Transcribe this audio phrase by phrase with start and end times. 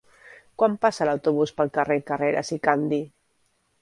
[0.61, 3.03] Quan passa l'autobús pel carrer Carreras i Candi?